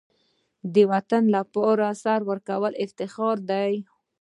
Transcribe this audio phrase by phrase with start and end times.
[0.73, 3.73] د وطن لپاره سر ورکول افتخار دی.